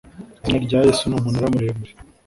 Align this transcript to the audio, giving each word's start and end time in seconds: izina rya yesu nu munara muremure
izina 0.41 0.59
rya 0.65 0.79
yesu 0.87 1.03
nu 1.07 1.23
munara 1.23 1.47
muremure 1.53 1.91